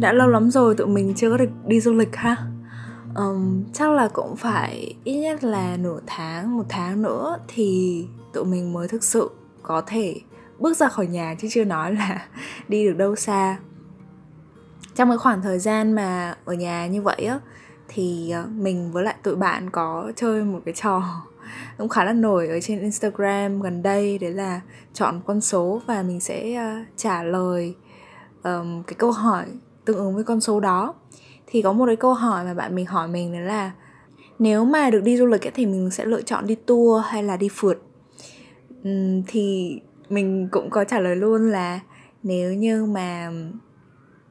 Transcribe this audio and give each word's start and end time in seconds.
đã 0.00 0.12
lâu 0.12 0.28
lắm 0.28 0.50
rồi 0.50 0.74
tụi 0.74 0.86
mình 0.86 1.14
chưa 1.16 1.30
có 1.30 1.36
được 1.36 1.50
đi 1.66 1.80
du 1.80 1.92
lịch 1.92 2.16
ha. 2.16 2.36
Um, 3.14 3.64
chắc 3.72 3.90
là 3.90 4.08
cũng 4.08 4.36
phải 4.36 4.94
ít 5.04 5.20
nhất 5.20 5.44
là 5.44 5.76
nửa 5.76 6.00
tháng 6.06 6.56
một 6.56 6.64
tháng 6.68 7.02
nữa 7.02 7.38
thì 7.48 8.06
tụi 8.32 8.44
mình 8.44 8.72
mới 8.72 8.88
thực 8.88 9.04
sự 9.04 9.30
có 9.62 9.80
thể 9.86 10.20
bước 10.58 10.76
ra 10.76 10.88
khỏi 10.88 11.06
nhà 11.06 11.34
chứ 11.38 11.48
chưa 11.50 11.64
nói 11.64 11.94
là 11.94 12.26
đi 12.68 12.84
được 12.84 12.96
đâu 12.96 13.16
xa. 13.16 13.58
Trong 14.94 15.08
cái 15.08 15.18
khoảng 15.18 15.42
thời 15.42 15.58
gian 15.58 15.92
mà 15.92 16.34
ở 16.44 16.52
nhà 16.52 16.86
như 16.86 17.02
vậy 17.02 17.24
á 17.24 17.38
thì 17.88 18.30
ờ, 18.30 18.46
mình 18.46 18.92
với 18.92 19.04
lại 19.04 19.14
tụi 19.22 19.36
bạn 19.36 19.70
có 19.70 20.12
chơi 20.16 20.42
một 20.44 20.60
cái 20.64 20.74
trò 20.74 21.02
cũng 21.78 21.88
khá 21.88 22.04
là 22.04 22.12
nổi 22.12 22.48
ở 22.48 22.60
trên 22.60 22.80
Instagram 22.80 23.60
gần 23.62 23.82
đây 23.82 24.18
đấy 24.18 24.32
là 24.32 24.60
chọn 24.94 25.20
con 25.26 25.40
số 25.40 25.80
và 25.86 26.02
mình 26.02 26.20
sẽ 26.20 26.54
ờ, 26.54 26.74
trả 26.96 27.22
lời 27.22 27.74
um, 28.42 28.82
cái 28.82 28.94
câu 28.94 29.10
hỏi 29.10 29.46
tương 29.88 29.96
ứng 29.96 30.14
với 30.14 30.24
con 30.24 30.40
số 30.40 30.60
đó. 30.60 30.94
Thì 31.46 31.62
có 31.62 31.72
một 31.72 31.86
cái 31.86 31.96
câu 31.96 32.14
hỏi 32.14 32.44
mà 32.44 32.54
bạn 32.54 32.74
mình 32.74 32.86
hỏi 32.86 33.08
mình 33.08 33.32
đó 33.32 33.40
là 33.40 33.72
nếu 34.38 34.64
mà 34.64 34.90
được 34.90 35.00
đi 35.00 35.16
du 35.16 35.26
lịch 35.26 35.46
ấy, 35.46 35.52
thì 35.54 35.66
mình 35.66 35.90
sẽ 35.90 36.04
lựa 36.04 36.22
chọn 36.22 36.46
đi 36.46 36.54
tour 36.54 37.04
hay 37.06 37.22
là 37.22 37.36
đi 37.36 37.48
phượt? 37.52 37.82
Thì 39.26 39.78
mình 40.08 40.48
cũng 40.50 40.70
có 40.70 40.84
trả 40.84 41.00
lời 41.00 41.16
luôn 41.16 41.50
là 41.50 41.80
nếu 42.22 42.54
như 42.54 42.84
mà 42.84 43.32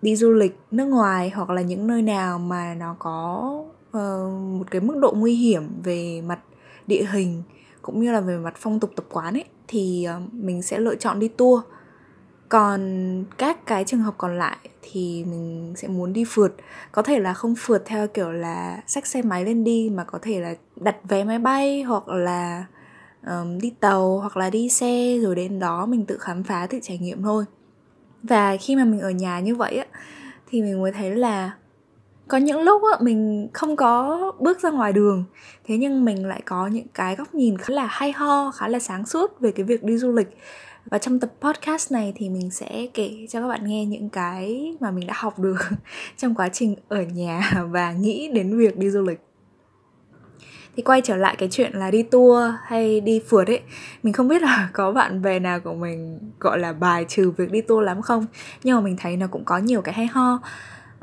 đi 0.01 0.15
du 0.15 0.31
lịch 0.31 0.59
nước 0.71 0.85
ngoài 0.85 1.29
hoặc 1.29 1.49
là 1.49 1.61
những 1.61 1.87
nơi 1.87 2.01
nào 2.01 2.39
mà 2.39 2.75
nó 2.79 2.95
có 2.99 3.47
uh, 3.89 4.33
một 4.59 4.71
cái 4.71 4.81
mức 4.81 4.97
độ 5.01 5.13
nguy 5.17 5.35
hiểm 5.35 5.63
về 5.83 6.21
mặt 6.21 6.39
địa 6.87 7.05
hình 7.11 7.43
cũng 7.81 8.01
như 8.01 8.11
là 8.11 8.21
về 8.21 8.37
mặt 8.37 8.53
phong 8.57 8.79
tục 8.79 8.91
tập 8.95 9.05
quán 9.09 9.33
ấy 9.33 9.45
thì 9.67 10.07
uh, 10.17 10.33
mình 10.33 10.61
sẽ 10.61 10.79
lựa 10.79 10.95
chọn 10.95 11.19
đi 11.19 11.27
tour 11.27 11.63
còn 12.49 13.23
các 13.37 13.65
cái 13.65 13.83
trường 13.83 13.99
hợp 13.99 14.13
còn 14.17 14.37
lại 14.37 14.57
thì 14.81 15.25
mình 15.27 15.73
sẽ 15.77 15.87
muốn 15.87 16.13
đi 16.13 16.23
phượt. 16.27 16.55
Có 16.91 17.01
thể 17.01 17.19
là 17.19 17.33
không 17.33 17.55
phượt 17.57 17.83
theo 17.85 18.07
kiểu 18.07 18.31
là 18.31 18.81
xách 18.87 19.07
xe 19.07 19.21
máy 19.21 19.45
lên 19.45 19.63
đi 19.63 19.91
mà 19.93 20.03
có 20.03 20.19
thể 20.21 20.39
là 20.39 20.53
đặt 20.75 20.95
vé 21.09 21.23
máy 21.23 21.39
bay 21.39 21.83
hoặc 21.83 22.07
là 22.07 22.65
um, 23.27 23.59
đi 23.59 23.73
tàu 23.79 24.19
hoặc 24.19 24.37
là 24.37 24.49
đi 24.49 24.69
xe 24.69 25.17
rồi 25.21 25.35
đến 25.35 25.59
đó 25.59 25.85
mình 25.85 26.05
tự 26.05 26.17
khám 26.17 26.43
phá 26.43 26.67
tự 26.69 26.79
trải 26.81 26.97
nghiệm 26.97 27.23
thôi. 27.23 27.45
Và 28.23 28.57
khi 28.57 28.75
mà 28.75 28.85
mình 28.85 28.99
ở 28.99 29.09
nhà 29.09 29.39
như 29.39 29.55
vậy 29.55 29.77
á 29.77 29.85
thì 30.49 30.61
mình 30.61 30.81
mới 30.81 30.91
thấy 30.91 31.15
là 31.15 31.51
có 32.27 32.37
những 32.37 32.61
lúc 32.61 32.81
á 32.93 32.97
mình 33.01 33.47
không 33.53 33.75
có 33.75 34.19
bước 34.39 34.61
ra 34.61 34.69
ngoài 34.69 34.93
đường. 34.93 35.23
Thế 35.65 35.77
nhưng 35.77 36.05
mình 36.05 36.25
lại 36.25 36.41
có 36.45 36.67
những 36.67 36.87
cái 36.93 37.15
góc 37.15 37.35
nhìn 37.35 37.57
khá 37.57 37.73
là 37.73 37.85
hay 37.85 38.11
ho 38.11 38.51
khá 38.51 38.67
là 38.67 38.79
sáng 38.79 39.05
suốt 39.05 39.39
về 39.39 39.51
cái 39.51 39.63
việc 39.63 39.83
đi 39.83 39.97
du 39.97 40.11
lịch 40.11 40.37
và 40.89 40.97
trong 40.97 41.19
tập 41.19 41.29
podcast 41.41 41.91
này 41.91 42.13
thì 42.15 42.29
mình 42.29 42.51
sẽ 42.51 42.87
kể 42.93 43.27
cho 43.29 43.41
các 43.41 43.47
bạn 43.47 43.67
nghe 43.67 43.85
những 43.85 44.09
cái 44.09 44.75
mà 44.79 44.91
mình 44.91 45.07
đã 45.07 45.13
học 45.17 45.39
được 45.39 45.57
trong 46.17 46.35
quá 46.35 46.49
trình 46.49 46.75
ở 46.87 47.01
nhà 47.01 47.51
và 47.69 47.91
nghĩ 47.91 48.31
đến 48.33 48.57
việc 48.57 48.77
đi 48.77 48.89
du 48.89 49.01
lịch. 49.01 49.19
Thì 50.75 50.83
quay 50.83 51.01
trở 51.01 51.15
lại 51.15 51.35
cái 51.37 51.49
chuyện 51.51 51.73
là 51.73 51.91
đi 51.91 52.03
tour 52.03 52.53
hay 52.63 53.01
đi 53.01 53.21
phượt 53.27 53.47
ấy 53.47 53.61
mình 54.03 54.13
không 54.13 54.27
biết 54.27 54.41
là 54.41 54.69
có 54.73 54.91
bạn 54.91 55.21
bè 55.21 55.39
nào 55.39 55.59
của 55.59 55.73
mình 55.73 56.19
gọi 56.39 56.59
là 56.59 56.73
bài 56.73 57.05
trừ 57.07 57.31
việc 57.31 57.51
đi 57.51 57.61
tour 57.61 57.85
lắm 57.85 58.01
không? 58.01 58.25
Nhưng 58.63 58.75
mà 58.75 58.81
mình 58.81 58.95
thấy 58.99 59.17
nó 59.17 59.27
cũng 59.27 59.45
có 59.45 59.57
nhiều 59.57 59.81
cái 59.81 59.93
hay 59.93 60.07
ho. 60.07 60.39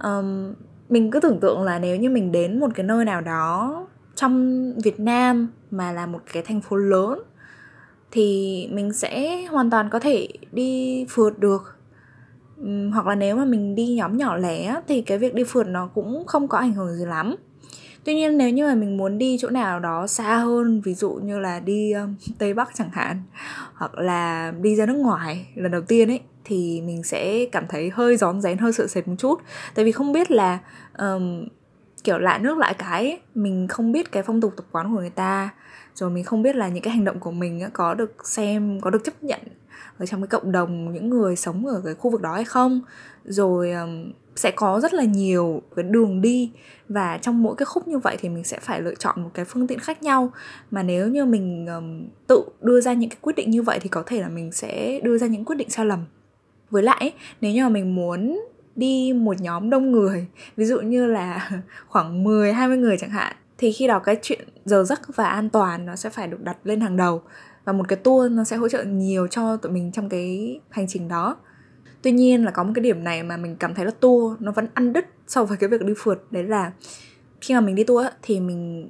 Um, 0.03 0.55
mình 0.89 1.11
cứ 1.11 1.21
tưởng 1.21 1.41
tượng 1.41 1.63
là 1.63 1.79
nếu 1.79 1.97
như 1.97 2.11
mình 2.11 2.33
đến 2.33 2.61
một 2.61 2.71
cái 2.75 2.87
nơi 2.87 3.05
nào 3.05 3.21
đó 3.21 3.87
trong 4.15 4.73
Việt 4.79 5.01
Nam 5.01 5.49
mà 5.71 5.93
là 5.93 6.07
một 6.07 6.21
cái 6.33 6.43
thành 6.43 6.61
phố 6.61 6.77
lớn 6.77 7.23
thì 8.15 8.69
mình 8.73 8.93
sẽ 8.93 9.45
hoàn 9.45 9.71
toàn 9.71 9.91
có 9.91 10.01
thể 10.01 10.29
đi 10.53 11.05
phượt 11.09 11.39
được. 11.39 11.63
Uhm, 12.61 12.91
hoặc 12.91 13.07
là 13.07 13.15
nếu 13.15 13.37
mà 13.37 13.45
mình 13.45 13.75
đi 13.75 13.95
nhóm 13.95 14.17
nhỏ 14.17 14.37
lẻ 14.37 14.81
thì 14.89 15.03
cái 15.03 15.19
việc 15.19 15.35
đi 15.35 15.45
phượt 15.45 15.67
nó 15.67 15.87
cũng 15.87 16.25
không 16.27 16.49
có 16.49 16.59
ảnh 16.59 16.73
hưởng 16.73 16.97
gì 16.97 17.05
lắm. 17.05 17.37
Tuy 18.05 18.15
nhiên 18.15 18.39
nếu 18.39 18.51
như 18.51 18.67
mà 18.67 18.75
mình 18.75 18.97
muốn 18.97 19.19
đi 19.19 19.39
chỗ 19.41 19.51
nào 19.51 19.81
đó 19.81 20.07
xa 20.07 20.37
hơn 20.37 20.81
ví 20.81 20.95
dụ 20.95 21.11
như 21.13 21.39
là 21.39 21.61
đi 21.61 21.93
um, 21.93 22.15
tây 22.39 22.55
bắc 22.55 22.69
chẳng 22.75 22.91
hạn 22.93 23.23
hoặc 23.75 23.99
là 23.99 24.53
đi 24.61 24.77
ra 24.77 24.87
nước 24.87 24.97
ngoài 24.97 25.47
lần 25.55 25.73
đầu 25.73 25.81
tiên 25.81 26.09
ấy 26.11 26.21
thì 26.45 26.81
mình 26.81 27.03
sẽ 27.03 27.47
cảm 27.53 27.67
thấy 27.69 27.91
hơi 27.91 28.17
rón 28.17 28.41
rén 28.41 28.59
hơi 28.59 28.73
sợ 28.73 28.87
sệt 28.87 29.09
một 29.09 29.15
chút. 29.19 29.41
Tại 29.75 29.85
vì 29.85 29.93
không 29.93 30.13
biết 30.13 30.31
là 30.31 30.59
um, 30.99 31.47
kiểu 32.05 32.19
lại 32.19 32.39
nước 32.39 32.59
lại 32.59 32.75
cái 32.75 33.11
ấy, 33.11 33.21
mình 33.35 33.69
không 33.69 33.93
biết 33.93 34.13
cái 34.13 34.23
phong 34.23 34.41
tục 34.41 34.53
tập 34.57 34.67
quán 34.73 34.95
của 34.95 35.01
người 35.01 35.11
ta. 35.11 35.51
Rồi 35.95 36.11
mình 36.11 36.25
không 36.25 36.43
biết 36.43 36.57
là 36.57 36.69
những 36.69 36.83
cái 36.83 36.93
hành 36.95 37.05
động 37.05 37.21
của 37.21 37.31
mình 37.31 37.61
có 37.73 37.95
được 37.95 38.29
xem 38.29 38.81
có 38.81 38.91
được 38.91 39.05
chấp 39.05 39.25
nhận 39.25 39.41
ở 39.99 40.07
trong 40.07 40.21
cái 40.21 40.29
cộng 40.29 40.53
đồng 40.53 40.93
những 40.93 41.11
người 41.11 41.37
sống 41.37 41.67
ở 41.67 41.83
cái 41.85 41.95
khu 41.95 42.11
vực 42.11 42.23
đó 42.23 42.35
hay 42.35 42.45
không. 42.45 42.81
Rồi 43.25 43.75
sẽ 44.37 44.51
có 44.51 44.81
rất 44.81 44.95
là 44.95 45.05
nhiều 45.05 45.63
cái 45.77 45.83
đường 45.83 46.21
đi 46.21 46.53
và 46.89 47.19
trong 47.23 47.43
mỗi 47.43 47.55
cái 47.57 47.67
khúc 47.67 47.89
như 47.89 47.99
vậy 47.99 48.17
thì 48.21 48.29
mình 48.29 48.45
sẽ 48.45 48.59
phải 48.59 48.81
lựa 48.81 48.95
chọn 48.95 49.23
một 49.23 49.31
cái 49.35 49.45
phương 49.45 49.67
tiện 49.67 49.79
khác 49.79 50.03
nhau. 50.03 50.33
Mà 50.71 50.83
nếu 50.83 51.09
như 51.09 51.25
mình 51.25 51.67
um, 51.67 52.09
tự 52.27 52.45
đưa 52.61 52.81
ra 52.81 52.93
những 52.93 53.11
cái 53.11 53.19
quyết 53.21 53.37
định 53.37 53.51
như 53.51 53.63
vậy 53.63 53.79
thì 53.83 53.89
có 53.89 54.03
thể 54.07 54.21
là 54.21 54.29
mình 54.29 54.53
sẽ 54.53 55.01
đưa 55.03 55.19
ra 55.19 55.27
những 55.27 55.45
quyết 55.45 55.57
định 55.57 55.71
sai 55.71 55.87
lầm. 55.87 56.05
Với 56.71 56.83
lại 56.83 57.13
nếu 57.41 57.53
như 57.53 57.63
mà 57.63 57.69
mình 57.69 57.95
muốn 57.95 58.41
đi 58.77 59.13
một 59.13 59.41
nhóm 59.41 59.71
đông 59.71 59.93
người, 59.93 60.27
ví 60.57 60.65
dụ 60.65 60.81
như 60.81 61.07
là 61.07 61.51
khoảng 61.89 62.25
10 62.25 62.53
20 62.53 62.77
người 62.77 62.97
chẳng 62.99 63.11
hạn, 63.11 63.37
thì 63.59 63.73
khi 63.73 63.87
đó 63.87 63.99
cái 63.99 64.19
chuyện 64.23 64.49
giờ 64.65 64.85
giấc 64.85 65.17
và 65.17 65.25
an 65.25 65.51
toàn 65.51 65.87
nó 65.87 65.97
sẽ 65.97 66.11
phải 66.11 66.29
được 66.29 66.41
đặt 66.41 66.57
lên 66.65 66.81
hàng 66.81 66.97
đầu 66.97 67.23
và 67.65 67.73
một 67.73 67.89
cái 67.89 67.97
tour 67.97 68.33
nó 68.33 68.45
sẽ 68.45 68.57
hỗ 68.57 68.69
trợ 68.69 68.85
nhiều 68.85 69.27
cho 69.27 69.57
tụi 69.57 69.73
mình 69.73 69.93
trong 69.93 70.09
cái 70.09 70.61
hành 70.71 70.87
trình 70.89 71.09
đó. 71.09 71.37
Tuy 72.03 72.13
nhiên 72.13 72.45
là 72.45 72.51
có 72.51 72.65
một 72.65 72.73
cái 72.75 72.83
điểm 72.83 73.05
này 73.05 73.23
mà 73.23 73.37
mình 73.37 73.57
cảm 73.57 73.75
thấy 73.75 73.85
là 73.85 73.91
tour 74.01 74.41
nó 74.41 74.53
vẫn 74.53 74.67
ăn 74.75 74.93
đứt 74.93 75.05
so 75.27 75.45
với 75.45 75.57
cái 75.57 75.69
việc 75.69 75.83
đi 75.83 75.95
phượt, 75.97 76.27
đấy 76.31 76.45
là 76.45 76.73
khi 77.41 77.55
mà 77.55 77.61
mình 77.61 77.75
đi 77.75 77.85
tour 77.85 78.07
thì 78.23 78.41
mình 78.41 78.89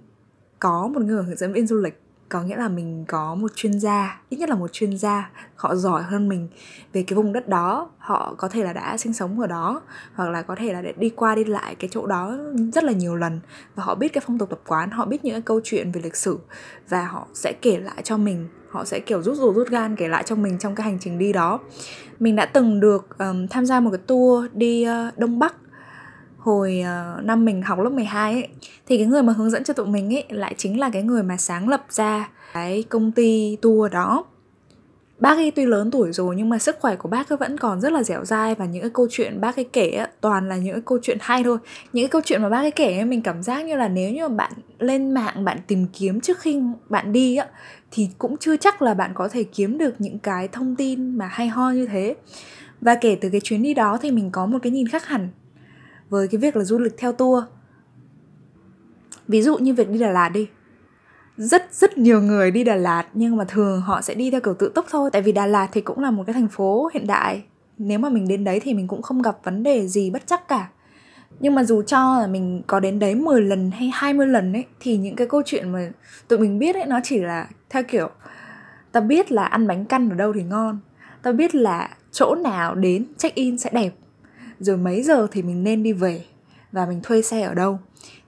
có 0.58 0.88
một 0.94 1.02
người 1.02 1.22
hướng 1.22 1.36
dẫn 1.36 1.52
viên 1.52 1.66
du 1.66 1.76
lịch 1.76 2.00
có 2.28 2.42
nghĩa 2.42 2.56
là 2.56 2.68
mình 2.68 3.04
có 3.08 3.34
một 3.34 3.52
chuyên 3.54 3.80
gia 3.80 4.20
ít 4.28 4.36
nhất 4.36 4.48
là 4.48 4.56
một 4.56 4.72
chuyên 4.72 4.98
gia 4.98 5.30
họ 5.56 5.74
giỏi 5.74 6.02
hơn 6.02 6.28
mình 6.28 6.48
về 6.92 7.02
cái 7.02 7.16
vùng 7.16 7.32
đất 7.32 7.48
đó 7.48 7.90
họ 7.98 8.34
có 8.38 8.48
thể 8.48 8.64
là 8.64 8.72
đã 8.72 8.96
sinh 8.96 9.12
sống 9.12 9.40
ở 9.40 9.46
đó 9.46 9.82
hoặc 10.14 10.30
là 10.30 10.42
có 10.42 10.54
thể 10.54 10.72
là 10.72 10.82
để 10.82 10.92
đi 10.96 11.10
qua 11.10 11.34
đi 11.34 11.44
lại 11.44 11.74
cái 11.74 11.88
chỗ 11.92 12.06
đó 12.06 12.38
rất 12.72 12.84
là 12.84 12.92
nhiều 12.92 13.16
lần 13.16 13.40
và 13.74 13.84
họ 13.84 13.94
biết 13.94 14.08
cái 14.08 14.22
phong 14.26 14.38
tục 14.38 14.50
tập 14.50 14.60
quán 14.66 14.90
họ 14.90 15.06
biết 15.06 15.24
những 15.24 15.34
cái 15.34 15.42
câu 15.42 15.60
chuyện 15.64 15.92
về 15.92 16.00
lịch 16.04 16.16
sử 16.16 16.38
và 16.88 17.06
họ 17.06 17.26
sẽ 17.34 17.52
kể 17.62 17.78
lại 17.78 18.02
cho 18.02 18.16
mình 18.16 18.48
họ 18.74 18.84
sẽ 18.84 19.00
kiểu 19.00 19.22
rút 19.22 19.36
ruột 19.36 19.56
rút 19.56 19.68
gan 19.68 19.96
kể 19.96 20.08
lại 20.08 20.22
cho 20.26 20.36
mình 20.36 20.58
trong 20.58 20.74
cái 20.74 20.84
hành 20.84 20.98
trình 21.00 21.18
đi 21.18 21.32
đó. 21.32 21.60
Mình 22.20 22.36
đã 22.36 22.46
từng 22.46 22.80
được 22.80 23.18
um, 23.18 23.46
tham 23.46 23.66
gia 23.66 23.80
một 23.80 23.90
cái 23.90 24.00
tour 24.06 24.46
đi 24.52 24.86
uh, 24.88 25.18
đông 25.18 25.38
bắc 25.38 25.54
hồi 26.44 26.82
uh, 26.82 27.24
năm 27.24 27.44
mình 27.44 27.62
học 27.62 27.78
lớp 27.78 27.90
12 27.90 28.32
ấy 28.32 28.48
thì 28.86 28.96
cái 28.96 29.06
người 29.06 29.22
mà 29.22 29.32
hướng 29.32 29.50
dẫn 29.50 29.64
cho 29.64 29.74
tụi 29.74 29.86
mình 29.86 30.14
ấy 30.14 30.24
lại 30.28 30.54
chính 30.58 30.80
là 30.80 30.90
cái 30.90 31.02
người 31.02 31.22
mà 31.22 31.36
sáng 31.36 31.68
lập 31.68 31.84
ra 31.90 32.28
cái 32.52 32.82
công 32.82 33.12
ty 33.12 33.56
tour 33.62 33.92
đó. 33.92 34.24
Bác 35.18 35.36
ấy 35.38 35.50
tuy 35.50 35.66
lớn 35.66 35.90
tuổi 35.90 36.12
rồi 36.12 36.34
nhưng 36.36 36.48
mà 36.48 36.58
sức 36.58 36.76
khỏe 36.80 36.96
của 36.96 37.08
bác 37.08 37.32
ấy 37.32 37.36
vẫn 37.36 37.58
còn 37.58 37.80
rất 37.80 37.92
là 37.92 38.02
dẻo 38.02 38.24
dai 38.24 38.54
và 38.54 38.64
những 38.64 38.82
cái 38.82 38.90
câu 38.94 39.06
chuyện 39.10 39.40
bác 39.40 39.56
ấy 39.56 39.64
kể 39.64 39.90
ấy, 39.90 40.06
toàn 40.20 40.48
là 40.48 40.56
những 40.56 40.74
cái 40.74 40.82
câu 40.86 40.98
chuyện 41.02 41.18
hay 41.20 41.44
thôi. 41.44 41.58
Những 41.92 42.04
cái 42.04 42.08
câu 42.08 42.20
chuyện 42.24 42.42
mà 42.42 42.48
bác 42.48 42.58
ấy 42.58 42.70
kể 42.70 42.94
ấy, 42.96 43.04
mình 43.04 43.22
cảm 43.22 43.42
giác 43.42 43.64
như 43.64 43.76
là 43.76 43.88
nếu 43.88 44.10
như 44.10 44.28
mà 44.28 44.34
bạn 44.34 44.52
lên 44.78 45.10
mạng 45.10 45.44
bạn 45.44 45.58
tìm 45.66 45.86
kiếm 45.92 46.20
trước 46.20 46.38
khi 46.38 46.60
bạn 46.88 47.12
đi 47.12 47.36
ấy, 47.36 47.48
thì 47.90 48.08
cũng 48.18 48.36
chưa 48.36 48.56
chắc 48.56 48.82
là 48.82 48.94
bạn 48.94 49.10
có 49.14 49.28
thể 49.28 49.44
kiếm 49.44 49.78
được 49.78 49.94
những 49.98 50.18
cái 50.18 50.48
thông 50.48 50.76
tin 50.76 51.18
mà 51.18 51.26
hay 51.26 51.48
ho 51.48 51.70
như 51.70 51.86
thế. 51.86 52.14
Và 52.80 52.94
kể 52.94 53.18
từ 53.20 53.28
cái 53.28 53.40
chuyến 53.40 53.62
đi 53.62 53.74
đó 53.74 53.98
thì 54.02 54.10
mình 54.10 54.30
có 54.30 54.46
một 54.46 54.58
cái 54.62 54.72
nhìn 54.72 54.88
khác 54.88 55.06
hẳn 55.06 55.28
với 56.14 56.28
cái 56.28 56.38
việc 56.38 56.56
là 56.56 56.64
du 56.64 56.78
lịch 56.78 56.94
theo 56.98 57.12
tour. 57.12 57.44
Ví 59.28 59.42
dụ 59.42 59.58
như 59.58 59.74
việc 59.74 59.88
đi 59.90 59.98
Đà 59.98 60.10
Lạt 60.10 60.28
đi. 60.28 60.48
Rất 61.36 61.74
rất 61.74 61.98
nhiều 61.98 62.20
người 62.22 62.50
đi 62.50 62.64
Đà 62.64 62.74
Lạt 62.74 63.04
nhưng 63.14 63.36
mà 63.36 63.44
thường 63.44 63.80
họ 63.80 64.02
sẽ 64.02 64.14
đi 64.14 64.30
theo 64.30 64.40
kiểu 64.40 64.54
tự 64.54 64.72
túc 64.74 64.86
thôi. 64.90 65.10
Tại 65.12 65.22
vì 65.22 65.32
Đà 65.32 65.46
Lạt 65.46 65.68
thì 65.72 65.80
cũng 65.80 65.98
là 65.98 66.10
một 66.10 66.24
cái 66.26 66.34
thành 66.34 66.48
phố 66.48 66.90
hiện 66.94 67.06
đại. 67.06 67.42
Nếu 67.78 67.98
mà 67.98 68.08
mình 68.08 68.28
đến 68.28 68.44
đấy 68.44 68.60
thì 68.60 68.74
mình 68.74 68.88
cũng 68.88 69.02
không 69.02 69.22
gặp 69.22 69.38
vấn 69.44 69.62
đề 69.62 69.88
gì 69.88 70.10
bất 70.10 70.22
chắc 70.26 70.48
cả. 70.48 70.68
Nhưng 71.40 71.54
mà 71.54 71.64
dù 71.64 71.82
cho 71.82 72.18
là 72.18 72.26
mình 72.26 72.62
có 72.66 72.80
đến 72.80 72.98
đấy 72.98 73.14
10 73.14 73.40
lần 73.40 73.70
hay 73.70 73.90
20 73.94 74.26
lần 74.26 74.52
ấy, 74.52 74.64
thì 74.80 74.96
những 74.96 75.16
cái 75.16 75.26
câu 75.26 75.42
chuyện 75.46 75.72
mà 75.72 75.90
tụi 76.28 76.38
mình 76.38 76.58
biết 76.58 76.74
ấy, 76.74 76.86
nó 76.86 77.00
chỉ 77.04 77.18
là 77.18 77.48
theo 77.70 77.82
kiểu, 77.82 78.10
ta 78.92 79.00
biết 79.00 79.32
là 79.32 79.44
ăn 79.44 79.66
bánh 79.66 79.84
căn 79.84 80.10
ở 80.10 80.16
đâu 80.16 80.32
thì 80.32 80.42
ngon. 80.42 80.78
Ta 81.22 81.32
biết 81.32 81.54
là 81.54 81.90
chỗ 82.12 82.34
nào 82.34 82.74
đến 82.74 83.04
check 83.18 83.34
in 83.34 83.58
sẽ 83.58 83.70
đẹp 83.72 83.90
rồi 84.60 84.76
mấy 84.76 85.02
giờ 85.02 85.26
thì 85.30 85.42
mình 85.42 85.64
nên 85.64 85.82
đi 85.82 85.92
về? 85.92 86.24
Và 86.72 86.86
mình 86.86 87.00
thuê 87.02 87.22
xe 87.22 87.42
ở 87.42 87.54
đâu? 87.54 87.78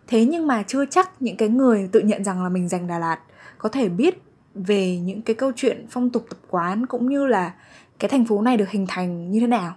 Thế 0.06 0.24
nhưng 0.24 0.46
mà 0.46 0.62
chưa 0.62 0.84
chắc 0.86 1.22
những 1.22 1.36
cái 1.36 1.48
người 1.48 1.88
tự 1.92 2.00
nhận 2.00 2.24
rằng 2.24 2.42
là 2.42 2.48
mình 2.48 2.68
dành 2.68 2.86
đà 2.86 2.98
lạt 2.98 3.18
có 3.58 3.68
thể 3.68 3.88
biết 3.88 4.22
về 4.54 4.98
những 4.98 5.22
cái 5.22 5.36
câu 5.36 5.52
chuyện 5.56 5.86
phong 5.90 6.10
tục 6.10 6.26
tập 6.28 6.38
quán 6.50 6.86
cũng 6.86 7.08
như 7.08 7.26
là 7.26 7.52
cái 7.98 8.08
thành 8.08 8.24
phố 8.24 8.42
này 8.42 8.56
được 8.56 8.70
hình 8.70 8.86
thành 8.88 9.30
như 9.30 9.40
thế 9.40 9.46
nào. 9.46 9.74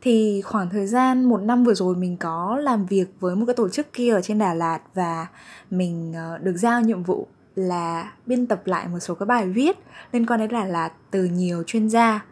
Thì 0.00 0.42
khoảng 0.42 0.70
thời 0.70 0.86
gian 0.86 1.24
một 1.24 1.42
năm 1.42 1.64
vừa 1.64 1.74
rồi 1.74 1.96
mình 1.96 2.16
có 2.16 2.58
làm 2.62 2.86
việc 2.86 3.06
với 3.20 3.36
một 3.36 3.46
cái 3.46 3.54
tổ 3.54 3.68
chức 3.68 3.92
kia 3.92 4.12
ở 4.12 4.20
trên 4.20 4.38
Đà 4.38 4.54
Lạt 4.54 4.80
và 4.94 5.26
mình 5.70 6.12
ờ, 6.16 6.38
được 6.38 6.56
giao 6.56 6.80
nhiệm 6.80 7.02
vụ 7.02 7.26
là 7.54 8.12
biên 8.26 8.46
tập 8.46 8.62
lại 8.64 8.88
một 8.88 8.98
số 8.98 9.14
cái 9.14 9.26
bài 9.26 9.48
viết 9.48 9.76
liên 10.12 10.26
quan 10.26 10.40
đến 10.40 10.50
Đà 10.50 10.64
Lạt 10.64 10.90
từ 11.10 11.24
nhiều 11.24 11.62
chuyên 11.66 11.88
gia 11.88 12.24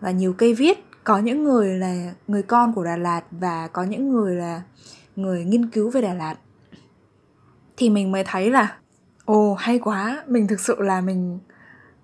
và 0.00 0.10
nhiều 0.10 0.32
cây 0.32 0.54
viết 0.54 0.84
có 1.10 1.18
những 1.18 1.44
người 1.44 1.78
là 1.78 2.12
người 2.28 2.42
con 2.42 2.72
của 2.72 2.84
Đà 2.84 2.96
Lạt 2.96 3.22
và 3.30 3.68
có 3.72 3.82
những 3.82 4.10
người 4.10 4.34
là 4.34 4.62
người 5.16 5.44
nghiên 5.44 5.70
cứu 5.70 5.90
về 5.90 6.00
Đà 6.00 6.14
Lạt, 6.14 6.34
thì 7.76 7.90
mình 7.90 8.12
mới 8.12 8.24
thấy 8.24 8.50
là, 8.50 8.76
ồ, 9.24 9.54
hay 9.54 9.78
quá, 9.78 10.24
mình 10.26 10.46
thực 10.46 10.60
sự 10.60 10.76
là 10.78 11.00
mình 11.00 11.38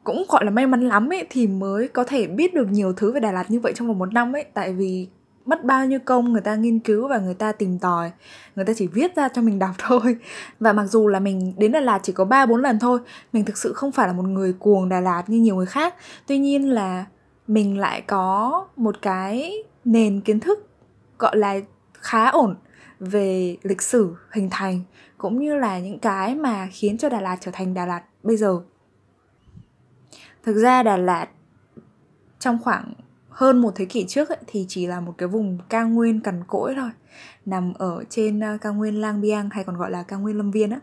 cũng, 0.05 0.25
gọi 0.29 0.45
là, 0.45 0.51
may 0.51 0.67
mắn 0.67 0.89
lắm 0.89 1.13
ấy, 1.13 1.27
thì 1.31 1.47
mới 1.47 1.89
có 1.89 2.05
thể 2.05 2.27
biết 2.27 2.55
được 2.55 2.71
nhiều 2.71 2.93
thứ 2.93 3.13
về 3.13 3.21
Đà 3.21 3.33
Lạt 3.33 3.51
như 3.51 3.61
vậy 3.61 3.73
trong 3.77 3.89
vòng 3.89 3.99
một 3.99 4.13
năm 4.13 4.33
ấy. 4.33 4.45
Tại 4.55 4.73
vì 4.73 5.09
mất 5.45 5.65
bao 5.65 5.87
nhiêu 5.87 5.99
công 6.05 6.33
người 6.33 6.43
ta 6.43 6.55
nghiên 6.55 6.79
cứu 6.79 7.09
và 7.09 7.19
người 7.19 7.35
ta 7.35 7.53
tìm 7.53 7.79
tòi, 7.79 8.11
người 8.57 8.65
ta 8.65 8.73
chỉ 8.77 8.87
viết 8.87 9.17
ra 9.17 9.29
cho 9.29 9.43
mình 9.43 9.59
đọc 9.59 9.75
thôi. 9.79 10.17
Và 10.61 10.73
mặc 10.73 10.87
dù 10.87 11.09
là 11.09 11.21
mình 11.21 11.55
đến 11.59 11.73
Đà 11.73 11.81
Lạt 11.81 12.01
chỉ 12.03 12.13
có 12.13 12.25
ba 12.25 12.47
bốn 12.47 12.63
lần 12.63 12.79
thôi, 12.79 13.01
mình 13.33 13.45
thực 13.45 13.57
sự 13.57 13.73
không 13.73 13.93
phải 13.93 14.07
là 14.07 14.13
một 14.13 14.25
người 14.25 14.53
cuồng 14.53 14.89
Đà 14.89 15.01
Lạt 15.01 15.23
như 15.27 15.39
nhiều 15.39 15.57
người 15.57 15.67
khác. 15.67 15.95
Tuy 16.27 16.39
nhiên 16.39 16.71
là 16.71 17.05
mình 17.49 17.79
lại 17.79 18.01
có 18.01 18.67
một 18.77 18.97
cái 19.03 19.53
nền 19.85 20.21
kiến 20.21 20.41
thức 20.41 20.69
gọi 21.19 21.37
là 21.37 21.61
khá 21.93 22.29
ổn 22.29 22.57
về 23.01 23.57
lịch 23.63 23.83
sử 23.83 24.17
hình 24.31 24.49
thành 24.51 24.81
cũng 25.19 25.39
như 25.39 25.57
là 25.57 25.79
những 25.79 25.99
cái 25.99 26.35
mà 26.35 26.69
khiến 26.73 26.99
cho 26.99 27.09
Đà 27.09 27.21
Lạt 27.21 27.37
trở 27.41 27.51
thành 27.55 27.75
Đà 27.75 27.87
Lạt 27.87 28.03
bây 28.23 28.37
giờ. 28.37 28.61
Thực 30.43 30.57
ra 30.57 30.83
Đà 30.83 30.97
Lạt 30.97 31.29
trong 32.39 32.59
khoảng 32.63 32.93
hơn 33.29 33.59
một 33.59 33.73
thế 33.75 33.85
kỷ 33.85 34.05
trước 34.09 34.29
ấy, 34.29 34.39
thì 34.47 34.67
chỉ 34.69 34.87
là 34.87 35.01
một 35.01 35.15
cái 35.19 35.29
vùng 35.29 35.59
cao 35.69 35.89
nguyên 35.89 36.21
cằn 36.21 36.45
cỗi 36.47 36.75
thôi 36.77 36.91
nằm 37.47 37.75
ở 37.75 38.05
trên 38.09 38.41
ờ, 38.41 38.59
cao 38.61 38.75
nguyên 38.75 39.01
Lang 39.01 39.21
Biang 39.21 39.51
hay 39.51 39.65
còn 39.65 39.77
gọi 39.77 39.91
là 39.91 40.03
cao 40.03 40.21
nguyên 40.21 40.37
Lâm 40.37 40.51
Viên 40.51 40.71
á 40.71 40.81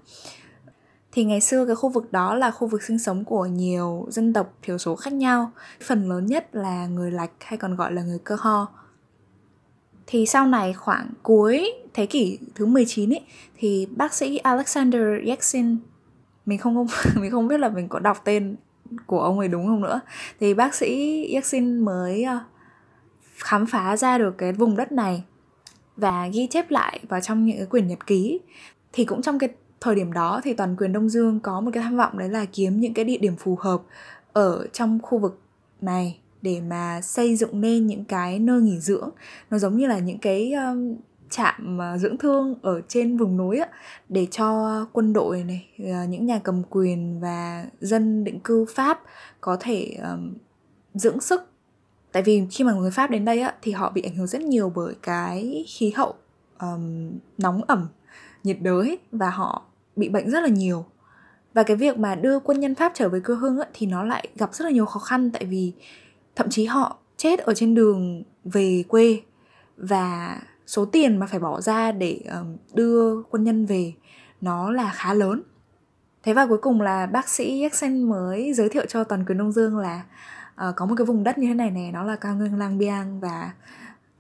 thì 1.14 1.24
ngày 1.24 1.42
xưa 1.42 1.66
cái 1.66 1.76
khu 1.76 1.90
vực 1.90 2.12
đó 2.12 2.36
là 2.36 2.52
khu 2.52 2.68
vực 2.68 2.84
sinh 2.84 3.00
sống 3.00 3.26
của 3.26 3.46
nhiều 3.46 4.06
dân 4.10 4.34
tộc 4.34 4.54
thiểu 4.62 4.78
số 4.78 4.96
khác 4.96 5.14
nhau. 5.14 5.52
Phần 5.82 6.10
lớn 6.10 6.26
nhất 6.26 6.56
là 6.56 6.88
người 6.88 7.12
lạch 7.12 7.32
hay 7.40 7.58
còn 7.58 7.76
gọi 7.76 7.94
là 7.94 8.04
người 8.04 8.20
cơ 8.24 8.36
ho. 8.40 8.68
Thì 10.08 10.26
sau 10.26 10.48
này 10.48 10.74
khoảng 10.74 11.10
cuối 11.24 11.74
thế 11.94 12.06
kỷ 12.06 12.40
thứ 12.56 12.66
19 12.66 13.14
ấy, 13.14 13.22
thì 13.58 13.88
bác 13.96 14.14
sĩ 14.14 14.38
Alexander 14.38 15.02
Yeksin, 15.26 15.78
mình 16.46 16.58
không 16.60 16.76
không 16.76 16.88
mình 17.22 17.32
không 17.32 17.48
biết 17.48 17.60
là 17.60 17.70
mình 17.70 17.88
có 17.88 18.00
đọc 18.00 18.22
tên 18.24 18.56
của 19.06 19.22
ông 19.22 19.40
ấy 19.40 19.48
đúng 19.48 19.66
không 19.66 19.82
nữa. 19.82 20.00
Thì 20.40 20.54
bác 20.54 20.76
sĩ 20.76 21.24
Yeksin 21.34 21.80
mới 21.80 22.24
ờ, 22.24 22.40
khám 23.38 23.66
phá 23.66 23.98
ra 23.98 24.18
được 24.18 24.38
cái 24.38 24.54
vùng 24.54 24.78
đất 24.78 24.92
này 24.92 25.24
và 25.98 26.28
ghi 26.28 26.48
chép 26.48 26.72
lại 26.72 27.00
vào 27.10 27.22
trong 27.22 27.46
những 27.46 27.70
quyển 27.70 27.88
nhật 27.88 28.08
ký. 28.08 28.40
Thì 28.94 29.06
cũng 29.06 29.22
trong 29.22 29.40
cái 29.40 29.50
thời 29.84 29.96
điểm 29.96 30.14
đó 30.14 30.42
thì 30.44 30.54
toàn 30.54 30.76
quyền 30.76 30.94
Đông 30.94 31.10
Dương 31.10 31.40
có 31.40 31.62
một 31.62 31.72
cái 31.74 31.84
tham 31.84 31.98
vọng 31.98 32.18
đấy 32.18 32.30
là 32.30 32.46
kiếm 32.46 32.80
những 32.80 32.94
cái 32.94 33.06
địa 33.06 33.18
điểm 33.18 33.36
phù 33.36 33.58
hợp 33.60 33.82
ở 34.34 34.68
trong 34.74 35.00
khu 35.04 35.18
vực 35.18 35.40
này 35.82 36.20
để 36.42 36.62
mà 36.62 37.02
xây 37.02 37.36
dựng 37.36 37.62
nên 37.62 37.88
những 37.88 38.06
cái 38.06 38.40
nơi 38.40 38.62
nghỉ 38.62 38.80
dưỡng. 38.80 39.10
Nó 39.50 39.58
giống 39.58 39.78
như 39.78 39.88
là 39.88 40.00
những 40.00 40.18
cái 40.18 40.54
um, 40.54 40.96
trạm 41.30 41.82
à, 41.82 41.98
dưỡng 41.98 42.18
thương 42.18 42.56
ở 42.62 42.82
trên 42.88 43.18
vùng 43.18 43.38
núi 43.38 43.60
á 43.60 43.68
để 44.10 44.28
cho 44.32 44.86
quân 44.94 45.14
đội 45.14 45.44
này 45.44 45.68
à, 45.94 46.06
những 46.06 46.26
nhà 46.26 46.40
cầm 46.44 46.64
quyền 46.70 47.20
và 47.20 47.66
dân 47.82 48.24
định 48.24 48.40
cư 48.40 48.66
pháp 48.76 49.02
có 49.42 49.58
thể 49.60 49.98
um, 50.12 50.34
dưỡng 50.94 51.22
sức. 51.22 51.42
Tại 52.12 52.24
vì 52.24 52.44
khi 52.52 52.64
mà 52.64 52.74
người 52.74 52.92
pháp 52.92 53.10
đến 53.10 53.26
đây 53.26 53.42
á 53.42 53.54
thì 53.62 53.72
họ 53.72 53.92
bị 53.92 54.02
ảnh 54.02 54.16
hưởng 54.16 54.28
rất 54.28 54.42
nhiều 54.42 54.72
bởi 54.76 54.96
cái 55.02 55.66
khí 55.68 55.92
hậu 55.96 56.14
um, 56.60 57.12
nóng 57.38 57.62
ẩm 57.68 57.88
nhiệt 58.44 58.58
đới 58.62 58.98
và 59.12 59.30
họ 59.30 59.64
bị 59.96 60.10
bệnh 60.10 60.30
rất 60.30 60.40
là 60.42 60.48
nhiều. 60.48 60.86
Và 61.54 61.64
cái 61.64 61.78
việc 61.78 61.98
mà 61.98 62.16
đưa 62.16 62.40
quân 62.40 62.60
nhân 62.60 62.76
pháp 62.76 62.92
trở 62.96 63.10
về 63.10 63.20
quê 63.20 63.36
hương 63.36 63.58
ấy, 63.58 63.68
thì 63.74 63.86
nó 63.88 64.04
lại 64.04 64.28
gặp 64.36 64.54
rất 64.54 64.66
là 64.66 64.72
nhiều 64.72 64.86
khó 64.86 65.00
khăn 65.00 65.32
tại 65.32 65.46
vì 65.46 65.74
thậm 66.36 66.50
chí 66.50 66.66
họ 66.66 66.98
chết 67.18 67.40
ở 67.40 67.54
trên 67.54 67.76
đường 67.76 68.24
về 68.44 68.84
quê 68.88 69.22
và 69.78 70.42
số 70.68 70.86
tiền 70.86 71.18
mà 71.18 71.28
phải 71.28 71.40
bỏ 71.40 71.62
ra 71.62 71.92
để 71.92 72.22
um, 72.32 72.58
đưa 72.74 73.24
quân 73.24 73.44
nhân 73.44 73.66
về 73.66 73.94
nó 74.42 74.72
là 74.72 74.92
khá 74.96 75.14
lớn. 75.14 75.42
Thế 76.24 76.34
và 76.34 76.46
cuối 76.46 76.58
cùng 76.58 76.82
là 76.82 77.06
bác 77.06 77.30
sĩ 77.30 77.64
Jackson 77.64 78.08
mới 78.08 78.54
giới 78.54 78.70
thiệu 78.70 78.86
cho 78.86 79.04
toàn 79.04 79.26
quyền 79.26 79.38
Đông 79.38 79.52
Dương 79.52 79.78
là 79.78 80.04
uh, 80.70 80.76
có 80.76 80.86
một 80.86 80.96
cái 80.98 81.06
vùng 81.06 81.24
đất 81.24 81.38
như 81.38 81.48
thế 81.48 81.54
này 81.54 81.72
này 81.72 81.92
nó 81.92 82.04
là 82.04 82.16
cao 82.16 82.36
nguyên 82.36 82.60
Lang 82.60 82.78
Biang 82.78 83.20
và 83.20 83.54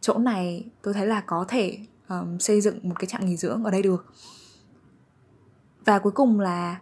chỗ 0.01 0.17
này 0.17 0.65
tôi 0.81 0.93
thấy 0.93 1.07
là 1.07 1.21
có 1.21 1.45
thể 1.47 1.77
um, 2.09 2.37
xây 2.37 2.61
dựng 2.61 2.79
một 2.83 2.95
cái 2.99 3.07
trạm 3.07 3.25
nghỉ 3.25 3.37
dưỡng 3.37 3.63
ở 3.63 3.71
đây 3.71 3.81
được 3.81 4.05
và 5.85 5.99
cuối 5.99 6.11
cùng 6.11 6.39
là 6.39 6.79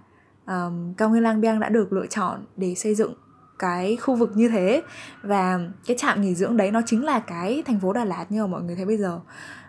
um, 0.48 0.94
cao 0.94 1.10
nguyên 1.10 1.24
Lang 1.24 1.42
Biang 1.42 1.60
đã 1.60 1.70
được 1.70 1.94
lựa 1.94 2.08
chọn 2.08 2.46
để 2.58 2.76
xây 2.76 2.96
dựng 2.96 3.14
cái 3.60 3.96
khu 3.96 4.16
vực 4.16 4.32
như 4.36 4.50
thế. 4.50 4.84
Và 5.22 5.60
cái 5.86 5.98
trạm 5.98 6.22
nghỉ 6.22 6.36
dưỡng 6.36 6.58
đấy 6.58 6.72
nó 6.72 6.82
chính 6.86 7.06
là 7.06 7.20
cái 7.20 7.64
thành 7.66 7.80
phố 7.80 7.94
Đà 7.94 8.06
Lạt 8.06 8.26
như 8.32 8.42
mà 8.42 8.48
mọi 8.48 8.62
người 8.62 8.76
thấy 8.76 8.86
bây 8.86 8.98
giờ. 8.98 9.20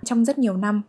Trong 0.05 0.25
rất 0.25 0.38
nhiều 0.38 0.56
năm 0.56 0.82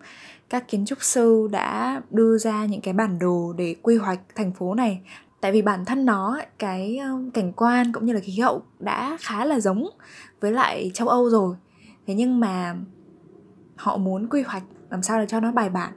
các 0.50 0.68
kiến 0.68 0.86
trúc 0.86 1.04
sư 1.04 1.48
đã 1.52 2.02
đưa 2.10 2.38
ra 2.38 2.66
những 2.66 2.82
cái 2.82 2.94
bản 2.94 3.20
đồ 3.20 3.54
để 3.58 3.76
quy 3.82 3.98
hoạch 3.98 4.20
thành 4.36 4.52
phố 4.52 4.74
này. 4.74 5.02
Tại 5.42 5.52
vì 5.52 5.62
bản 5.62 5.86
thân 5.86 6.06
nó 6.06 6.40
cái 6.60 7.00
cảnh 7.34 7.54
quan 7.54 7.92
cũng 7.94 8.06
như 8.06 8.14
là 8.14 8.20
khí 8.20 8.40
hậu 8.40 8.64
đã 8.80 9.18
khá 9.22 9.46
là 9.46 9.60
giống 9.60 9.90
với 10.42 10.52
lại 10.52 10.92
châu 10.94 11.08
Âu 11.08 11.30
rồi. 11.30 11.56
Thế 12.08 12.14
nhưng 12.14 12.40
mà 12.40 12.76
họ 13.76 13.98
muốn 13.98 14.28
quy 14.30 14.42
hoạch 14.42 14.64
làm 14.90 15.02
sao 15.02 15.20
để 15.20 15.26
cho 15.28 15.40
nó 15.40 15.52
bài 15.52 15.70
bản 15.70 15.94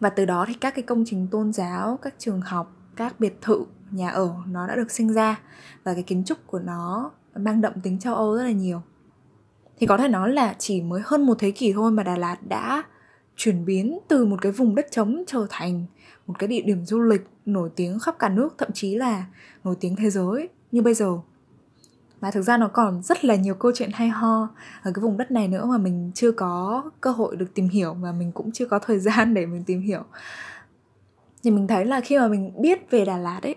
và 0.00 0.10
từ 0.10 0.24
đó 0.24 0.44
thì 0.48 0.54
các 0.54 0.74
cái 0.74 0.82
công 0.82 1.04
trình 1.06 1.28
tôn 1.30 1.52
giáo, 1.52 1.98
các 2.02 2.14
trường 2.18 2.40
học, 2.40 2.72
các 2.96 3.20
biệt 3.20 3.38
thự, 3.40 3.64
nhà 3.90 4.10
ở 4.10 4.34
nó 4.46 4.66
đã 4.66 4.76
được 4.76 4.90
sinh 4.90 5.12
ra. 5.12 5.40
Và 5.84 5.94
cái 5.94 6.02
kiến 6.02 6.24
trúc 6.24 6.38
của 6.46 6.58
nó 6.58 7.10
mang 7.36 7.60
đậm 7.60 7.72
tính 7.82 7.98
châu 7.98 8.14
Âu 8.14 8.36
rất 8.36 8.42
là 8.42 8.50
nhiều. 8.50 8.82
Thì 9.78 9.86
có 9.86 9.96
thể 9.96 10.08
nói 10.08 10.32
là 10.32 10.54
chỉ 10.58 10.82
mới 10.82 11.02
hơn 11.04 11.26
một 11.26 11.36
thế 11.38 11.50
kỷ 11.50 11.72
thôi 11.72 11.90
mà 11.90 12.02
Đà 12.02 12.16
Lạt 12.16 12.36
đã 12.48 12.82
chuyển 13.36 13.64
biến 13.64 13.98
từ 14.08 14.24
một 14.24 14.36
cái 14.42 14.52
vùng 14.52 14.74
đất 14.74 14.86
trống 14.90 15.24
trở 15.26 15.46
thành 15.50 15.84
một 16.26 16.34
cái 16.38 16.48
địa 16.48 16.62
điểm 16.62 16.84
du 16.84 17.00
lịch 17.00 17.26
nổi 17.46 17.70
tiếng 17.76 17.98
khắp 17.98 18.18
cả 18.18 18.28
nước, 18.28 18.54
thậm 18.58 18.68
chí 18.74 18.96
là 18.96 19.26
nổi 19.64 19.76
tiếng 19.80 19.96
thế 19.96 20.10
giới 20.10 20.48
như 20.72 20.82
bây 20.82 20.94
giờ 20.94 21.18
và 22.26 22.30
thực 22.30 22.42
ra 22.42 22.56
nó 22.56 22.68
còn 22.68 23.02
rất 23.02 23.24
là 23.24 23.34
nhiều 23.34 23.54
câu 23.54 23.72
chuyện 23.74 23.90
hay 23.94 24.08
ho 24.08 24.48
ở 24.82 24.92
cái 24.94 25.02
vùng 25.02 25.16
đất 25.16 25.30
này 25.30 25.48
nữa 25.48 25.64
mà 25.66 25.78
mình 25.78 26.10
chưa 26.14 26.32
có 26.32 26.82
cơ 27.00 27.10
hội 27.10 27.36
được 27.36 27.54
tìm 27.54 27.68
hiểu 27.68 27.94
và 27.94 28.12
mình 28.12 28.32
cũng 28.32 28.52
chưa 28.52 28.66
có 28.66 28.78
thời 28.78 28.98
gian 29.06 29.34
để 29.34 29.46
mình 29.46 29.64
tìm 29.64 29.80
hiểu. 29.80 30.02
Thì 31.42 31.50
mình 31.50 31.66
thấy 31.66 31.84
là 31.84 32.00
khi 32.00 32.18
mà 32.18 32.28
mình 32.28 32.52
biết 32.60 32.90
về 32.90 33.04
Đà 33.04 33.16
Lạt 33.16 33.40
ấy, 33.42 33.54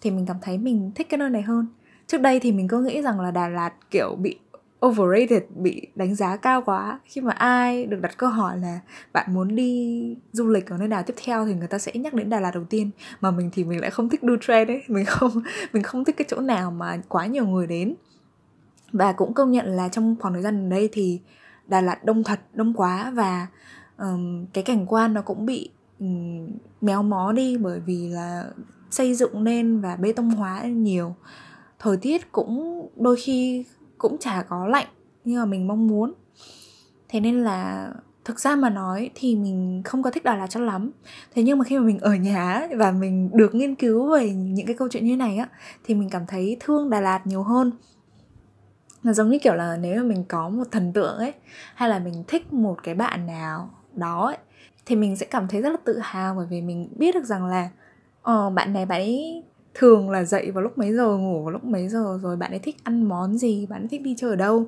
thì 0.00 0.10
mình 0.10 0.26
cảm 0.26 0.36
thấy 0.42 0.58
mình 0.58 0.92
thích 0.94 1.06
cái 1.10 1.18
nơi 1.18 1.30
này 1.30 1.42
hơn. 1.42 1.66
Trước 2.06 2.20
đây 2.20 2.40
thì 2.40 2.52
mình 2.52 2.68
cứ 2.68 2.80
nghĩ 2.80 3.02
rằng 3.02 3.20
là 3.20 3.30
Đà 3.30 3.48
Lạt 3.48 3.72
kiểu 3.90 4.14
bị 4.14 4.38
overrated 4.86 5.42
bị 5.54 5.86
đánh 5.94 6.14
giá 6.14 6.36
cao 6.36 6.62
quá. 6.62 7.00
Khi 7.04 7.20
mà 7.20 7.32
ai 7.32 7.86
được 7.86 8.00
đặt 8.00 8.16
câu 8.16 8.30
hỏi 8.30 8.58
là 8.58 8.80
bạn 9.12 9.34
muốn 9.34 9.54
đi 9.54 10.16
du 10.32 10.48
lịch 10.48 10.66
ở 10.70 10.76
nơi 10.78 10.88
nào 10.88 11.02
tiếp 11.02 11.14
theo 11.24 11.46
thì 11.46 11.54
người 11.54 11.68
ta 11.68 11.78
sẽ 11.78 11.92
nhắc 11.94 12.14
đến 12.14 12.30
Đà 12.30 12.40
Lạt 12.40 12.50
đầu 12.54 12.64
tiên. 12.64 12.90
Mà 13.20 13.30
mình 13.30 13.50
thì 13.52 13.64
mình 13.64 13.80
lại 13.80 13.90
không 13.90 14.08
thích 14.08 14.22
đu 14.22 14.36
trend 14.40 14.70
ấy. 14.70 14.82
Mình 14.88 15.04
không 15.04 15.30
mình 15.72 15.82
không 15.82 16.04
thích 16.04 16.16
cái 16.16 16.26
chỗ 16.28 16.40
nào 16.40 16.70
mà 16.70 17.00
quá 17.08 17.26
nhiều 17.26 17.46
người 17.46 17.66
đến. 17.66 17.94
Và 18.92 19.12
cũng 19.12 19.34
công 19.34 19.50
nhận 19.50 19.66
là 19.66 19.88
trong 19.88 20.16
khoảng 20.20 20.34
thời 20.34 20.42
gian 20.42 20.54
gần 20.54 20.68
đây 20.68 20.88
thì 20.92 21.20
Đà 21.66 21.80
Lạt 21.80 22.04
đông 22.04 22.24
thật 22.24 22.40
đông 22.54 22.74
quá. 22.74 23.10
Và 23.10 23.46
um, 23.98 24.46
cái 24.46 24.64
cảnh 24.64 24.86
quan 24.86 25.14
nó 25.14 25.22
cũng 25.22 25.46
bị 25.46 25.70
um, 25.98 26.48
méo 26.80 27.02
mó 27.02 27.32
đi 27.32 27.56
bởi 27.56 27.80
vì 27.80 28.08
là 28.08 28.44
xây 28.90 29.14
dựng 29.14 29.44
nên 29.44 29.80
và 29.80 29.96
bê 29.96 30.12
tông 30.12 30.30
hóa 30.30 30.62
nhiều. 30.62 31.14
Thời 31.78 31.96
tiết 31.96 32.32
cũng 32.32 32.88
đôi 32.96 33.16
khi 33.16 33.64
cũng 33.98 34.18
chả 34.18 34.42
có 34.48 34.66
lạnh 34.66 34.86
như 35.24 35.38
mà 35.38 35.44
mình 35.44 35.68
mong 35.68 35.86
muốn. 35.86 36.14
Thế 37.08 37.20
nên 37.20 37.44
là 37.44 37.90
thực 38.24 38.40
ra 38.40 38.56
mà 38.56 38.70
nói 38.70 39.10
thì 39.14 39.36
mình 39.36 39.82
không 39.84 40.02
có 40.02 40.10
thích 40.10 40.24
Đà 40.24 40.36
Lạt 40.36 40.46
cho 40.46 40.60
lắm. 40.60 40.90
Thế 41.34 41.42
nhưng 41.42 41.58
mà 41.58 41.64
khi 41.64 41.78
mà 41.78 41.84
mình 41.84 41.98
ở 41.98 42.14
nhà 42.14 42.68
và 42.76 42.90
mình 42.90 43.30
được 43.32 43.54
nghiên 43.54 43.74
cứu 43.74 44.10
về 44.10 44.30
những 44.30 44.66
cái 44.66 44.76
câu 44.76 44.88
chuyện 44.90 45.04
như 45.04 45.16
này 45.16 45.36
á 45.36 45.48
thì 45.84 45.94
mình 45.94 46.10
cảm 46.10 46.26
thấy 46.26 46.56
thương 46.60 46.90
Đà 46.90 47.00
Lạt 47.00 47.26
nhiều 47.26 47.42
hơn. 47.42 47.72
Nó 49.02 49.12
giống 49.12 49.28
như 49.28 49.38
kiểu 49.38 49.54
là 49.54 49.76
nếu 49.76 49.96
mà 49.96 50.02
mình 50.02 50.24
có 50.28 50.48
một 50.48 50.64
thần 50.70 50.92
tượng 50.92 51.16
ấy 51.16 51.32
hay 51.74 51.88
là 51.88 51.98
mình 51.98 52.24
thích 52.28 52.52
một 52.52 52.82
cái 52.82 52.94
bạn 52.94 53.26
nào 53.26 53.70
đó 53.94 54.26
ấy, 54.26 54.36
thì 54.86 54.96
mình 54.96 55.16
sẽ 55.16 55.26
cảm 55.26 55.48
thấy 55.48 55.62
rất 55.62 55.70
là 55.70 55.76
tự 55.84 55.98
hào 56.02 56.34
bởi 56.34 56.46
vì 56.50 56.62
mình 56.62 56.88
biết 56.96 57.14
được 57.14 57.24
rằng 57.24 57.46
là 57.46 57.70
ờ, 58.22 58.50
bạn 58.50 58.72
này 58.72 58.86
bạn 58.86 59.00
ấy 59.00 59.44
thường 59.78 60.10
là 60.10 60.24
dậy 60.24 60.50
vào 60.50 60.62
lúc 60.62 60.78
mấy 60.78 60.94
giờ 60.94 61.16
ngủ 61.16 61.42
vào 61.42 61.50
lúc 61.50 61.64
mấy 61.64 61.88
giờ 61.88 62.18
rồi 62.22 62.36
bạn 62.36 62.50
ấy 62.50 62.58
thích 62.58 62.76
ăn 62.82 63.02
món 63.02 63.38
gì 63.38 63.66
bạn 63.66 63.82
ấy 63.82 63.88
thích 63.88 64.02
đi 64.02 64.14
chơi 64.18 64.30
ở 64.30 64.36
đâu. 64.36 64.66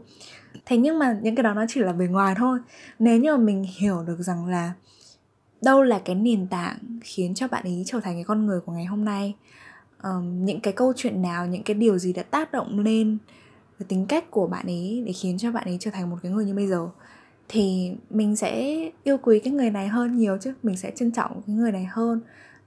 Thế 0.67 0.77
nhưng 0.77 0.99
mà 0.99 1.19
những 1.23 1.35
cái 1.35 1.43
đó 1.43 1.55
nó 1.55 1.65
chỉ 1.69 1.81
là 1.81 1.93
bề 1.93 2.07
ngoài 2.07 2.35
thôi. 2.39 2.59
Nếu 2.99 3.19
như 3.19 3.37
mà 3.37 3.43
mình 3.43 3.67
hiểu 3.79 4.03
được 4.07 4.19
rằng 4.19 4.47
là 4.47 4.73
đâu 5.63 5.83
là 5.83 6.01
cái 6.05 6.17
nền 6.17 6.47
tảng 6.47 6.79
khiến 7.01 7.35
cho 7.35 7.49
bạn 7.49 7.65
ấy 7.65 7.83
trở 7.87 8.01
thành 8.01 8.15
cái 8.15 8.25
con 8.25 8.47
người 8.47 8.61
của 8.61 8.73
ngày 8.73 8.85
hôm 8.85 9.05
nay 9.05 9.35
um, 10.03 10.45
những 10.45 10.61
cái 10.61 10.73
câu 10.73 10.93
chuyện 10.97 11.23
nào 11.23 11.47
những 11.47 11.63
cái 11.63 11.75
điều 11.75 11.99
gì 11.99 12.13
đã 12.13 12.23
tác 12.23 12.53
động 12.53 12.79
lên 12.79 13.19
cái 13.79 13.87
tính 13.89 14.07
cách 14.07 14.31
của 14.31 14.47
bạn 14.47 14.67
ấy 14.67 15.03
để 15.07 15.13
khiến 15.13 15.39
cho 15.39 15.53
bạn 15.53 15.65
ấy 15.65 15.77
trở 15.81 15.91
thành 15.91 16.11
một 16.11 16.17
cái 16.23 16.33
người 16.33 16.45
như 16.45 16.55
bây 16.55 16.67
giờ 16.67 16.89
thì 17.49 17.93
mình 18.11 18.37
sẽ 18.37 18.77
yêu 19.05 19.17
quý 19.23 19.41
cái 19.41 19.53
người 19.53 19.71
này 19.71 19.89
hơn 19.89 20.17
nhiều 20.17 20.39
chứ. 20.41 20.55
Mình 20.63 20.77
sẽ 20.77 20.91
trân 20.91 21.11
trọng 21.11 21.43
cái 21.47 21.57
người 21.57 21.73
này 21.73 21.85
hơn 21.91 22.21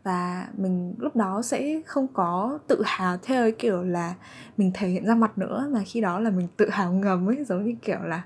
và 0.03 0.47
mình 0.57 0.95
lúc 0.97 1.15
đó 1.15 1.41
sẽ 1.41 1.81
không 1.85 2.07
có 2.13 2.59
tự 2.67 2.81
hào 2.85 3.17
theo 3.23 3.43
cái 3.43 3.51
kiểu 3.51 3.83
là 3.83 4.13
mình 4.57 4.71
thể 4.73 4.87
hiện 4.87 5.05
ra 5.05 5.15
mặt 5.15 5.37
nữa 5.37 5.69
mà 5.71 5.79
khi 5.85 6.01
đó 6.01 6.19
là 6.19 6.29
mình 6.29 6.47
tự 6.57 6.69
hào 6.69 6.93
ngầm 6.93 7.29
ấy 7.29 7.43
giống 7.43 7.65
như 7.65 7.75
kiểu 7.81 7.99
là 8.03 8.23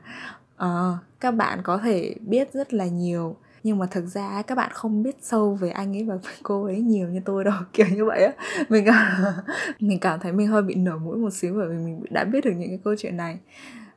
uh, 0.63 0.97
các 1.19 1.31
bạn 1.31 1.59
có 1.63 1.77
thể 1.77 2.15
biết 2.21 2.53
rất 2.53 2.73
là 2.73 2.85
nhiều 2.85 3.35
nhưng 3.67 3.77
mà 3.77 3.85
thực 3.91 4.05
ra 4.05 4.41
các 4.41 4.55
bạn 4.55 4.71
không 4.73 5.03
biết 5.03 5.17
sâu 5.21 5.55
về 5.55 5.69
anh 5.69 5.95
ấy 5.97 6.03
và 6.03 6.17
cô 6.43 6.63
ấy 6.63 6.81
nhiều 6.81 7.07
như 7.07 7.19
tôi 7.25 7.43
đâu 7.43 7.53
kiểu 7.73 7.87
như 7.87 8.05
vậy 8.05 8.23
á. 8.23 8.33
Mình 8.69 8.85
cảm, 8.85 9.23
mình 9.79 9.99
cảm 9.99 10.19
thấy 10.19 10.31
mình 10.31 10.47
hơi 10.47 10.61
bị 10.61 10.75
nở 10.75 10.97
mũi 10.97 11.17
một 11.17 11.33
xíu 11.33 11.53
bởi 11.57 11.67
vì 11.67 11.75
mình 11.75 12.01
đã 12.09 12.23
biết 12.23 12.45
được 12.45 12.51
những 12.57 12.69
cái 12.69 12.79
câu 12.83 12.95
chuyện 12.97 13.17
này. 13.17 13.39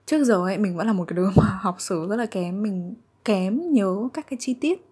Trước 0.06 0.24
giờ 0.24 0.34
ấy 0.34 0.58
mình 0.58 0.76
vẫn 0.76 0.86
là 0.86 0.92
một 0.92 1.04
cái 1.08 1.16
đứa 1.16 1.30
mà 1.36 1.44
học 1.60 1.76
sử 1.78 2.06
rất 2.08 2.16
là 2.16 2.26
kém 2.26 2.62
mình 2.62 2.94
kém 3.24 3.72
nhớ 3.72 4.08
các 4.14 4.26
cái 4.30 4.36
chi 4.40 4.54
tiết 4.54 4.89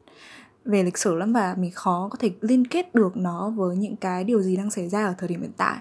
về 0.65 0.83
lịch 0.83 0.99
sử 0.99 1.15
lắm 1.15 1.33
và 1.33 1.55
mình 1.59 1.71
khó 1.71 2.09
có 2.11 2.19
thể 2.19 2.31
liên 2.41 2.67
kết 2.67 2.95
được 2.95 3.17
nó 3.17 3.51
với 3.51 3.77
những 3.77 3.97
cái 3.97 4.25
điều 4.25 4.43
gì 4.43 4.57
đang 4.57 4.71
xảy 4.71 4.89
ra 4.89 5.07
ở 5.07 5.15
thời 5.19 5.29
điểm 5.29 5.41
hiện 5.41 5.53
tại. 5.57 5.79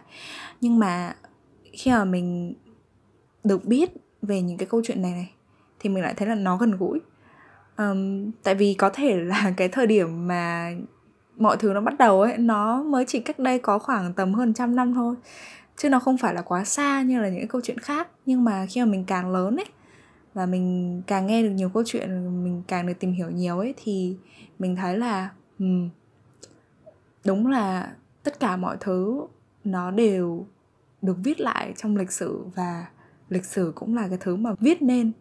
Nhưng 0.61 0.79
mà 0.79 1.15
khi 1.73 1.91
mà 1.91 2.05
mình 2.05 2.53
được 3.43 3.65
biết 3.65 3.91
về 4.21 4.41
những 4.41 4.57
cái 4.57 4.67
câu 4.71 4.81
chuyện 4.83 5.01
này 5.01 5.11
này 5.11 5.31
thì 5.79 5.89
mình 5.89 6.03
lại 6.03 6.13
thấy 6.17 6.27
là 6.27 6.35
nó 6.35 6.57
gần 6.57 6.77
gũi. 6.77 6.99
Um, 7.77 8.31
tại 8.43 8.55
vì 8.55 8.73
có 8.73 8.89
thể 8.89 9.15
là 9.17 9.53
cái 9.57 9.67
thời 9.67 9.87
điểm 9.87 10.27
mà 10.27 10.71
mọi 11.37 11.57
thứ 11.57 11.73
nó 11.73 11.81
bắt 11.81 11.93
đầu 11.99 12.21
ấy 12.21 12.37
nó 12.37 12.83
mới 12.83 13.05
chỉ 13.07 13.19
cách 13.19 13.39
đây 13.39 13.59
có 13.59 13.79
khoảng 13.79 14.13
tầm 14.13 14.33
hơn 14.33 14.53
trăm 14.53 14.75
năm 14.75 14.93
thôi. 14.93 15.15
Chứ 15.77 15.89
nó 15.89 15.99
không 15.99 16.17
phải 16.17 16.33
là 16.33 16.41
quá 16.41 16.63
xa 16.63 17.01
như 17.01 17.21
là 17.21 17.29
những 17.29 17.39
cái 17.39 17.47
câu 17.47 17.61
chuyện 17.63 17.79
khác. 17.79 18.07
Nhưng 18.25 18.43
mà 18.43 18.65
khi 18.69 18.81
mà 18.81 18.85
mình 18.85 19.03
càng 19.07 19.31
lớn 19.31 19.55
ấy 19.55 19.65
và 20.37 20.45
mình 20.45 21.01
càng 21.07 21.27
nghe 21.27 21.43
được 21.43 21.49
nhiều 21.49 21.69
câu 21.69 21.83
chuyện 21.85 22.09
mình 22.43 22.63
càng 22.67 22.87
được 22.87 22.93
tìm 22.99 23.11
hiểu 23.11 23.29
nhiều 23.29 23.59
ấy 23.59 23.73
thì 23.83 24.17
mình 24.59 24.75
thấy 24.75 24.97
là 24.97 25.29
um, 25.59 25.89
đúng 27.25 27.47
là 27.47 27.95
tất 28.23 28.39
cả 28.39 28.57
mọi 28.57 28.77
thứ 28.79 29.21
nó 29.63 29.91
đều 29.91 30.47
được 31.01 31.17
viết 31.23 31.39
lại 31.39 31.73
trong 31.77 31.97
lịch 31.97 32.11
sử 32.11 32.45
và 32.55 32.85
lịch 33.29 33.45
sử 33.45 33.71
cũng 33.75 33.95
là 33.95 34.07
cái 34.07 34.17
thứ 34.21 34.35
mà 34.35 34.51
viết 34.59 34.81
nên 34.81 35.11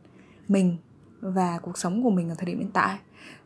mình 0.48 0.76
và 1.20 1.58
cuộc 1.62 1.78
sống 1.78 2.02
của 2.02 2.10
mình 2.10 2.28
ở 2.28 2.34
thời 2.38 2.46
điểm 2.46 2.58
hiện 2.58 2.70
tại. 2.72 2.98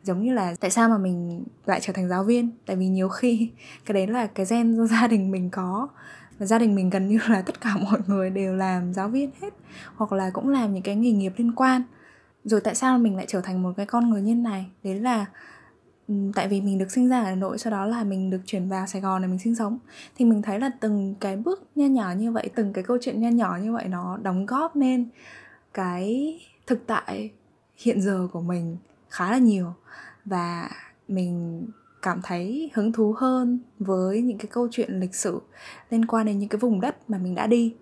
Giống 0.02 0.22
như 0.22 0.34
là 0.34 0.54
tại 0.60 0.70
sao 0.70 0.88
mà 0.88 0.98
mình 0.98 1.44
lại 1.66 1.80
trở 1.82 1.92
thành 1.92 2.08
giáo 2.08 2.24
viên? 2.24 2.50
Tại 2.66 2.76
vì 2.76 2.86
nhiều 2.86 3.08
khi 3.08 3.50
cái 3.84 3.92
đấy 3.94 4.06
là 4.06 4.26
cái 4.26 4.46
gen 4.50 4.76
do 4.76 4.86
gia 4.86 5.06
đình 5.06 5.30
mình 5.30 5.50
có 5.50 5.88
và 6.40 6.46
gia 6.46 6.58
đình 6.58 6.74
mình 6.74 6.90
gần 6.90 7.08
như 7.08 7.18
là 7.28 7.42
tất 7.42 7.60
cả 7.60 7.76
mọi 7.90 8.00
người 8.06 8.30
đều 8.30 8.54
làm 8.56 8.92
giáo 8.92 9.08
viên 9.08 9.30
hết, 9.42 9.54
hoặc 9.96 10.12
là 10.12 10.30
cũng 10.30 10.48
làm 10.48 10.74
những 10.74 10.82
cái 10.82 10.96
nghề 10.96 11.10
nghiệp 11.12 11.32
liên 11.36 11.52
quan. 11.54 11.82
Rồi 12.44 12.60
tại 12.60 12.74
sao 12.74 12.98
mình 12.98 13.16
lại 13.16 13.24
trở 13.28 13.40
thành 13.40 13.62
một 13.62 13.72
cái 13.76 13.86
con 13.86 14.10
người 14.10 14.22
như 14.22 14.34
này? 14.34 14.66
Đấy 14.82 15.00
là 15.00 15.26
ừ, 16.08 16.14
tại 16.34 16.48
vì 16.48 16.60
mình 16.60 16.78
được 16.78 16.90
sinh 16.90 17.08
ra 17.08 17.20
ở 17.20 17.24
Hà 17.24 17.34
Nội, 17.34 17.58
sau 17.58 17.70
đó 17.70 17.86
là 17.86 18.04
mình 18.04 18.30
được 18.30 18.40
chuyển 18.46 18.68
vào 18.68 18.86
Sài 18.86 19.02
Gòn 19.02 19.22
để 19.22 19.28
mình 19.28 19.38
sinh 19.38 19.54
sống. 19.54 19.78
Thì 20.16 20.24
mình 20.24 20.42
thấy 20.42 20.60
là 20.60 20.70
từng 20.80 21.14
cái 21.20 21.36
bước 21.36 21.62
nho 21.74 21.86
nhỏ 21.86 22.12
như 22.12 22.32
vậy, 22.32 22.50
từng 22.54 22.72
cái 22.72 22.84
câu 22.84 22.98
chuyện 23.00 23.20
nho 23.20 23.28
nhỏ 23.28 23.58
như 23.62 23.72
vậy 23.72 23.88
nó 23.88 24.18
đóng 24.22 24.46
góp 24.46 24.76
nên 24.76 25.08
cái 25.74 26.38
thực 26.66 26.86
tại 26.86 27.30
hiện 27.76 28.00
giờ 28.00 28.28
của 28.32 28.40
mình 28.40 28.76
khá 29.08 29.30
là 29.30 29.38
nhiều. 29.38 29.74
Và 30.24 30.70
mình 31.08 31.66
cảm 32.02 32.20
thấy 32.22 32.70
hứng 32.74 32.92
thú 32.92 33.14
hơn 33.18 33.58
với 33.78 34.22
những 34.22 34.38
cái 34.38 34.46
câu 34.46 34.68
chuyện 34.70 35.00
lịch 35.00 35.14
sử 35.14 35.40
liên 35.90 36.06
quan 36.06 36.26
đến 36.26 36.38
những 36.38 36.48
cái 36.48 36.58
vùng 36.58 36.80
đất 36.80 37.10
mà 37.10 37.18
mình 37.18 37.34
đã 37.34 37.46
đi. 37.46 37.74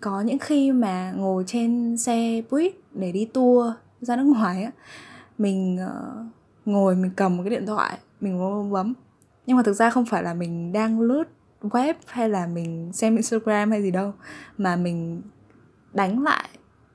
Có 0.00 0.20
những 0.20 0.38
khi 0.38 0.72
mà 0.72 1.12
ngồi 1.16 1.44
trên 1.46 1.96
xe 1.96 2.42
buýt 2.50 2.74
để 2.92 3.12
đi 3.12 3.24
tour 3.24 3.72
ra 4.00 4.16
nước 4.16 4.24
ngoài 4.24 4.62
á, 4.62 4.70
mình 5.38 5.78
ờ, 5.78 6.24
ngồi 6.64 6.96
mình 6.96 7.10
cầm 7.16 7.36
một 7.36 7.42
cái 7.42 7.50
điện 7.50 7.66
thoại, 7.66 7.98
mình 8.20 8.38
bấm 8.38 8.70
bấm. 8.70 8.94
Nhưng 9.46 9.56
mà 9.56 9.62
thực 9.62 9.72
ra 9.72 9.90
không 9.90 10.04
phải 10.06 10.22
là 10.22 10.34
mình 10.34 10.72
đang 10.72 11.00
lướt 11.00 11.24
web 11.62 11.94
hay 12.06 12.28
là 12.28 12.46
mình 12.46 12.90
xem 12.92 13.16
instagram 13.16 13.70
hay 13.70 13.82
gì 13.82 13.90
đâu, 13.90 14.12
mà 14.58 14.76
mình 14.76 15.22
đánh 15.92 16.22
lại 16.22 16.48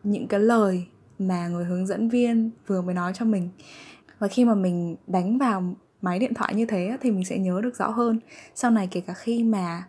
những 0.03 0.27
cái 0.27 0.39
lời 0.39 0.88
mà 1.20 1.48
người 1.48 1.65
hướng 1.65 1.88
dẫn 1.88 2.10
viên 2.10 2.51
vừa 2.67 2.82
mới 2.82 2.96
nói 2.96 3.12
cho 3.15 3.25
mình. 3.25 3.50
Và 4.20 4.27
khi 4.27 4.46
mà 4.46 4.55
mình 4.55 4.96
đánh 5.08 5.38
vào 5.38 5.75
máy 6.05 6.19
điện 6.19 6.33
thoại 6.33 6.55
như 6.55 6.65
thế 6.65 6.97
thì 7.01 7.12
mình 7.12 7.25
sẽ 7.25 7.38
nhớ 7.38 7.62
được 7.63 7.75
rõ 7.75 7.88
hơn. 7.89 8.19
Sau 8.55 8.71
này 8.71 8.88
kể 8.91 9.01
cả 9.01 9.13
khi 9.13 9.43
mà 9.43 9.83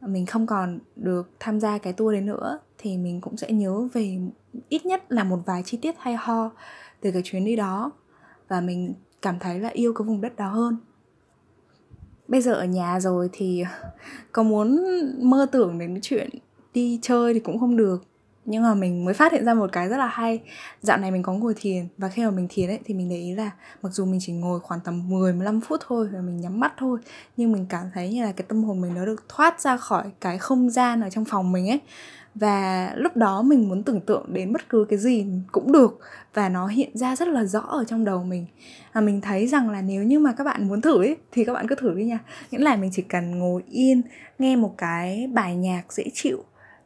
mình 0.00 0.26
không 0.26 0.46
còn 0.46 0.78
được 0.96 1.30
tham 1.40 1.60
gia 1.60 1.78
cái 1.78 1.92
tour 1.92 2.12
đấy 2.12 2.20
nữa, 2.20 2.58
thì 2.78 2.96
mình 2.96 3.20
cũng 3.20 3.36
sẽ 3.36 3.52
nhớ 3.52 3.88
về 3.92 4.18
ít 4.68 4.86
nhất 4.86 5.12
là 5.12 5.24
một 5.24 5.38
vài 5.46 5.62
chi 5.62 5.78
tiết 5.82 5.94
hay 5.98 6.16
ho 6.16 6.50
từ 7.00 7.10
cái 7.10 7.22
chuyến 7.24 7.44
đi 7.44 7.56
đó. 7.56 7.92
Và 8.48 8.60
mình 8.60 8.94
cảm 9.22 9.38
thấy 9.38 9.58
là 9.60 9.68
yêu 9.68 9.92
cái 9.92 10.06
vùng 10.06 10.20
đất 10.20 10.36
đó 10.36 10.48
hơn. 10.48 10.76
Bây 12.28 12.40
giờ 12.40 12.52
ở 12.52 12.64
nhà 12.64 13.00
rồi 13.00 13.28
thì 13.32 13.64
có 14.32 14.42
muốn 14.42 14.84
mơ 15.30 15.46
tưởng 15.52 15.78
đến 15.78 15.94
cái 15.94 16.00
chuyện 16.02 16.30
đi 16.74 16.98
chơi 17.02 17.34
thì 17.34 17.40
cũng 17.40 17.58
không 17.58 17.76
được 17.76 18.04
nhưng 18.46 18.62
mà 18.62 18.74
mình 18.74 19.04
mới 19.04 19.14
phát 19.14 19.32
hiện 19.32 19.44
ra 19.44 19.54
một 19.54 19.72
cái 19.72 19.88
rất 19.88 19.96
là 19.96 20.06
hay. 20.06 20.40
Dạo 20.80 20.96
này 20.96 21.10
mình 21.10 21.22
có 21.22 21.32
ngồi 21.32 21.54
thiền 21.56 21.88
và 21.98 22.08
khi 22.08 22.24
mà 22.24 22.30
mình 22.30 22.46
thiền 22.50 22.68
ấy 22.68 22.78
thì 22.84 22.94
mình 22.94 23.08
để 23.08 23.16
ý 23.16 23.34
là 23.34 23.50
mặc 23.82 23.92
dù 23.92 24.04
mình 24.04 24.20
chỉ 24.22 24.32
ngồi 24.32 24.60
khoảng 24.60 24.80
tầm 24.80 25.08
10 25.08 25.32
15 25.32 25.60
phút 25.60 25.80
thôi 25.86 26.08
và 26.12 26.20
mình 26.20 26.40
nhắm 26.40 26.60
mắt 26.60 26.72
thôi 26.78 26.98
nhưng 27.36 27.52
mình 27.52 27.66
cảm 27.68 27.86
thấy 27.94 28.12
như 28.12 28.24
là 28.24 28.32
cái 28.32 28.44
tâm 28.48 28.64
hồn 28.64 28.80
mình 28.80 28.94
nó 28.94 29.06
được 29.06 29.24
thoát 29.28 29.60
ra 29.60 29.76
khỏi 29.76 30.04
cái 30.20 30.38
không 30.38 30.70
gian 30.70 31.00
ở 31.00 31.10
trong 31.10 31.24
phòng 31.24 31.52
mình 31.52 31.68
ấy. 31.68 31.80
Và 32.34 32.92
lúc 32.96 33.16
đó 33.16 33.42
mình 33.42 33.68
muốn 33.68 33.82
tưởng 33.82 34.00
tượng 34.00 34.24
đến 34.32 34.52
bất 34.52 34.68
cứ 34.68 34.86
cái 34.88 34.98
gì 34.98 35.26
cũng 35.52 35.72
được 35.72 36.00
và 36.34 36.48
nó 36.48 36.66
hiện 36.66 36.90
ra 36.94 37.16
rất 37.16 37.28
là 37.28 37.44
rõ 37.44 37.60
ở 37.60 37.84
trong 37.84 38.04
đầu 38.04 38.24
mình. 38.24 38.46
Và 38.92 39.00
mình 39.00 39.20
thấy 39.20 39.46
rằng 39.46 39.70
là 39.70 39.82
nếu 39.82 40.02
như 40.02 40.18
mà 40.18 40.32
các 40.32 40.44
bạn 40.44 40.68
muốn 40.68 40.80
thử 40.80 41.02
ấy, 41.02 41.16
thì 41.32 41.44
các 41.44 41.52
bạn 41.52 41.68
cứ 41.68 41.74
thử 41.74 41.94
đi 41.94 42.04
nha. 42.04 42.18
Nghĩa 42.50 42.58
là 42.58 42.76
mình 42.76 42.90
chỉ 42.94 43.02
cần 43.02 43.38
ngồi 43.38 43.62
yên 43.70 44.02
nghe 44.38 44.56
một 44.56 44.74
cái 44.78 45.30
bài 45.34 45.56
nhạc 45.56 45.92
dễ 45.92 46.04
chịu 46.14 46.44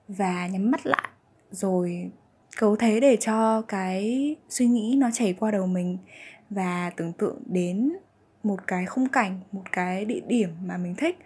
và 0.08 0.46
nhắm 0.46 0.70
mắt 0.70 0.86
lại 0.86 1.09
rồi 1.50 2.10
cấu 2.58 2.76
thế 2.76 3.00
để 3.00 3.16
cho 3.20 3.62
cái 3.62 4.36
suy 4.48 4.66
nghĩ 4.66 4.96
nó 4.98 5.10
chảy 5.12 5.32
qua 5.32 5.50
đầu 5.50 5.66
mình 5.66 5.98
và 6.50 6.90
tưởng 6.96 7.12
tượng 7.12 7.42
đến 7.46 7.92
một 8.42 8.66
cái 8.66 8.86
khung 8.86 9.08
cảnh, 9.08 9.40
một 9.52 9.62
cái 9.72 10.04
địa 10.04 10.20
điểm 10.26 10.50
mà 10.66 10.76
mình 10.76 10.94
thích, 10.94 11.18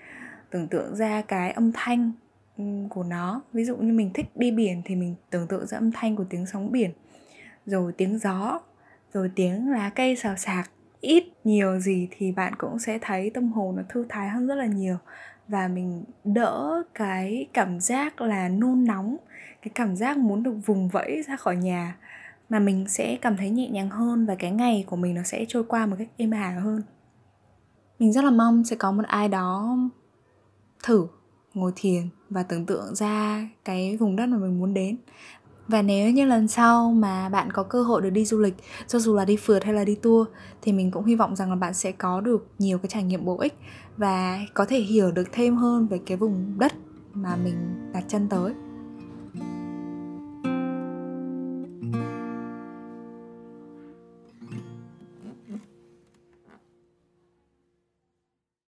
tưởng 0.50 0.69
tượng 0.69 0.97
ra 0.97 1.23
cái 1.23 1.50
âm 1.50 1.73
thanh 1.75 2.12
ừ, 2.59 2.64
của 2.90 3.02
nó. 3.02 3.43
Ví 3.52 3.64
dụ 3.64 3.76
như 3.76 3.93
mình 3.93 4.11
thích 4.14 4.26
đi 4.35 4.50
biển 4.50 4.83
thì 4.85 4.97
mình 4.97 5.14
tưởng 5.31 5.47
tượng 5.47 5.66
ra 5.66 5.78
âm 5.78 5.93
thanh 5.93 6.16
của 6.16 6.25
tiếng 6.31 6.47
sóng 6.47 6.73
biển, 6.73 6.90
rồi 7.66 7.93
tiếng 7.93 8.19
gió, 8.19 8.61
rồi 9.12 9.31
tiếng 9.35 9.71
lá 9.71 9.90
cây 9.95 10.16
xào 10.16 10.37
xạc. 10.37 10.71
Ít 11.00 11.25
nhiều 11.45 11.81
gì 11.81 12.09
thì 12.11 12.33
bạn 12.33 12.52
cũng 12.59 12.78
sẽ 12.78 12.99
thấy 13.00 13.31
tâm 13.31 13.52
hồn 13.52 13.76
nó 13.76 13.83
thư 13.88 14.07
thái 14.09 14.28
hơn 14.28 14.47
rất 14.47 14.54
là 14.54 14.66
nhiều 14.66 14.97
và 15.48 15.68
mình 15.68 16.04
đỡ 16.24 16.82
cái 16.94 17.46
cảm 17.52 17.80
giác 17.80 18.20
là 18.20 18.48
nôn 18.48 18.84
nóng, 18.84 19.16
cái 19.62 19.72
cảm 19.74 19.96
giác 19.96 20.18
muốn 20.18 20.42
được 20.42 20.54
vùng 20.66 20.88
vẫy 20.88 21.22
ra 21.26 21.36
khỏi 21.36 21.56
nhà 21.56 21.96
mà 22.48 22.58
mình 22.58 22.88
sẽ 22.88 23.18
cảm 23.22 23.36
thấy 23.36 23.50
nhẹ 23.50 23.68
nhàng 23.68 23.90
hơn 23.90 24.26
và 24.26 24.34
cái 24.34 24.50
ngày 24.50 24.84
của 24.86 24.96
mình 24.96 25.14
nó 25.14 25.22
sẽ 25.22 25.44
trôi 25.48 25.64
qua 25.64 25.86
một 25.86 25.96
cách 25.98 26.08
êm 26.16 26.30
ả 26.30 26.58
hơn. 26.62 26.82
Mình 27.98 28.12
rất 28.12 28.24
là 28.24 28.30
mong 28.30 28.64
sẽ 28.64 28.76
có 28.76 28.92
một 28.92 29.02
ai 29.06 29.28
đó 29.28 29.78
thử, 30.82 31.06
ngồi 31.54 31.72
thiền 31.76 32.08
và 32.30 32.42
tưởng 32.42 32.66
tượng 32.66 32.94
ra 32.94 33.48
cái 33.64 33.96
vùng 33.96 34.16
đất 34.16 34.26
mà 34.26 34.36
mình 34.36 34.58
muốn 34.58 34.74
đến 34.74 34.96
và 35.68 35.83
nếu 35.83 36.11
như 36.11 36.25
lần 36.25 36.49
sau 36.49 36.92
mà 36.92 37.28
bạn 37.28 37.52
có 37.52 37.62
cơ 37.62 37.83
hội 37.83 38.02
được 38.02 38.11
đi 38.11 38.25
du 38.25 38.38
lịch, 38.38 38.54
cho 38.88 38.99
dù 38.99 39.14
là 39.14 39.25
đi 39.25 39.37
phượt 39.37 39.64
hay 39.64 39.75
là 39.75 39.85
đi 39.85 39.94
tour, 39.94 40.28
thì 40.62 40.73
mình 40.73 40.90
cũng 40.90 41.04
hy 41.04 41.14
vọng 41.14 41.37
rằng 41.37 41.50
là 41.50 41.56
bạn 41.56 41.75
sẽ 41.75 41.92
có 41.92 42.21
được 42.21 42.47
nhiều 42.59 42.78
cái 42.78 42.88
trải 42.88 43.02
nghiệm 43.02 43.25
bổ 43.25 43.38
ích 43.38 43.54
và 43.97 44.38
có 44.54 44.64
thể 44.64 44.80
hiểu 44.80 45.11
được 45.11 45.28
thêm 45.33 45.56
hơn 45.56 45.87
về 45.87 46.00
cái 46.06 46.16
vùng 46.16 46.54
đất 46.59 46.73
mà 47.14 47.37
mình 47.37 47.90
đặt 47.92 48.04
chân 48.09 48.28
tới. 48.28 48.52